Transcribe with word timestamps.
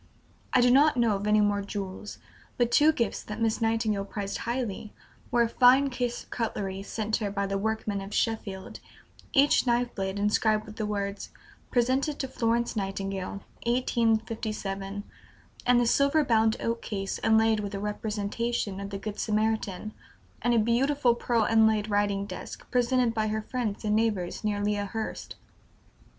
I 0.51 0.61
do 0.61 0.71
not 0.71 0.97
know 0.97 1.15
of 1.15 1.27
any 1.27 1.41
more 1.41 1.61
jewels; 1.61 2.17
but 2.57 2.71
two 2.71 2.91
gifts 2.91 3.21
that 3.21 3.39
Miss 3.39 3.61
Nightingale 3.61 4.03
prized 4.03 4.39
highly 4.49 4.95
were 5.29 5.43
a 5.43 5.47
fine 5.47 5.91
case 5.91 6.23
of 6.23 6.31
cutlery 6.31 6.81
sent 6.81 7.17
her 7.17 7.29
by 7.29 7.45
the 7.45 7.59
workmen 7.59 8.01
of 8.01 8.11
Sheffield, 8.11 8.79
each 9.31 9.67
knife 9.67 9.93
blade 9.93 10.17
inscribed 10.17 10.65
with 10.65 10.77
the 10.77 10.87
words 10.87 11.29
"Presented 11.69 12.17
to 12.17 12.27
Florence 12.27 12.75
Nightingale, 12.75 13.43
1857," 13.67 15.03
and 15.67 15.79
the 15.79 15.85
silver 15.85 16.25
bound 16.25 16.57
oak 16.59 16.81
case 16.81 17.19
inlaid 17.23 17.59
with 17.59 17.75
a 17.75 17.79
representation 17.79 18.79
of 18.79 18.89
the 18.89 18.97
Good 18.97 19.19
Samaritan; 19.19 19.93
and 20.41 20.55
a 20.55 20.57
beautiful 20.57 21.13
pearl 21.13 21.43
inlaid 21.45 21.91
writing 21.91 22.25
desk, 22.25 22.65
presented 22.71 23.13
by 23.13 23.27
her 23.27 23.43
friends 23.43 23.85
and 23.85 23.95
neighbors 23.95 24.43
near 24.43 24.63
Lea 24.63 24.77
Hurst. 24.83 25.35